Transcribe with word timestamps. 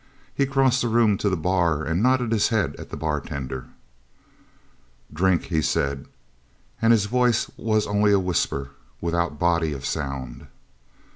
He 0.33 0.47
crossed 0.47 0.81
the 0.81 0.87
room 0.87 1.15
to 1.19 1.29
the 1.29 1.37
bar 1.37 1.83
and 1.83 2.01
nodded 2.01 2.31
his 2.31 2.47
head 2.47 2.75
at 2.79 2.89
the 2.89 2.97
bartender. 2.97 3.67
"Drink!" 5.13 5.43
he 5.43 5.61
said, 5.61 6.07
and 6.81 6.91
his 6.91 7.05
voice 7.05 7.51
was 7.55 7.85
only 7.85 8.11
a 8.11 8.17
whisper 8.17 8.71
without 8.99 9.37
body 9.37 9.73
of 9.73 9.85
sound. 9.85 10.47